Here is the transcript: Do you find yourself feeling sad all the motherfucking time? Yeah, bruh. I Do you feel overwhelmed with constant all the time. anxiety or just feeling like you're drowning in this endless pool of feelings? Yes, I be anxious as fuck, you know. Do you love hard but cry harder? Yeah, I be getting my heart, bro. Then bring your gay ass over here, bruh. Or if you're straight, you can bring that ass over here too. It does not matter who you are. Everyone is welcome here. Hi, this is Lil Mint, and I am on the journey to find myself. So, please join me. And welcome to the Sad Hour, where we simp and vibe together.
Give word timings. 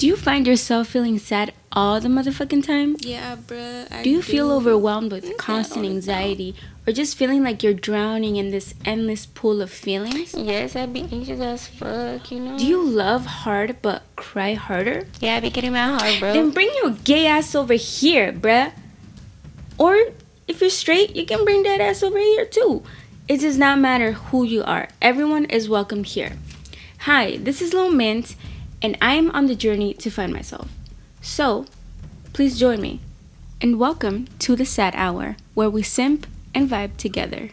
Do 0.00 0.06
you 0.06 0.16
find 0.16 0.46
yourself 0.46 0.88
feeling 0.88 1.18
sad 1.18 1.52
all 1.70 2.00
the 2.00 2.08
motherfucking 2.08 2.64
time? 2.66 2.96
Yeah, 3.00 3.36
bruh. 3.36 3.86
I 3.92 4.02
Do 4.02 4.08
you 4.08 4.22
feel 4.22 4.50
overwhelmed 4.50 5.12
with 5.12 5.36
constant 5.36 5.76
all 5.76 5.82
the 5.82 5.88
time. 5.88 5.96
anxiety 5.96 6.54
or 6.86 6.94
just 6.94 7.18
feeling 7.18 7.44
like 7.44 7.62
you're 7.62 7.74
drowning 7.74 8.36
in 8.36 8.50
this 8.50 8.72
endless 8.86 9.26
pool 9.26 9.60
of 9.60 9.70
feelings? 9.70 10.32
Yes, 10.32 10.74
I 10.74 10.86
be 10.86 11.02
anxious 11.02 11.38
as 11.40 11.68
fuck, 11.68 12.32
you 12.32 12.40
know. 12.40 12.56
Do 12.56 12.64
you 12.64 12.82
love 12.82 13.26
hard 13.44 13.82
but 13.82 14.04
cry 14.16 14.54
harder? 14.54 15.06
Yeah, 15.20 15.36
I 15.36 15.40
be 15.40 15.50
getting 15.50 15.72
my 15.72 15.98
heart, 15.98 16.18
bro. 16.18 16.32
Then 16.32 16.50
bring 16.52 16.70
your 16.82 16.92
gay 17.04 17.26
ass 17.26 17.54
over 17.54 17.74
here, 17.74 18.32
bruh. 18.32 18.72
Or 19.76 19.94
if 20.48 20.62
you're 20.62 20.70
straight, 20.70 21.14
you 21.14 21.26
can 21.26 21.44
bring 21.44 21.62
that 21.64 21.82
ass 21.82 22.02
over 22.02 22.16
here 22.16 22.46
too. 22.46 22.82
It 23.28 23.42
does 23.42 23.58
not 23.58 23.78
matter 23.78 24.12
who 24.12 24.44
you 24.44 24.64
are. 24.64 24.88
Everyone 25.02 25.44
is 25.44 25.68
welcome 25.68 26.04
here. 26.04 26.38
Hi, 27.00 27.36
this 27.36 27.60
is 27.60 27.74
Lil 27.74 27.90
Mint, 27.90 28.34
and 28.82 28.96
I 29.00 29.14
am 29.14 29.30
on 29.32 29.46
the 29.46 29.54
journey 29.54 29.94
to 29.94 30.10
find 30.10 30.32
myself. 30.32 30.70
So, 31.20 31.66
please 32.32 32.58
join 32.58 32.80
me. 32.80 33.00
And 33.60 33.78
welcome 33.78 34.26
to 34.38 34.56
the 34.56 34.64
Sad 34.64 34.94
Hour, 34.96 35.36
where 35.52 35.68
we 35.68 35.82
simp 35.82 36.26
and 36.54 36.68
vibe 36.68 36.96
together. 36.96 37.50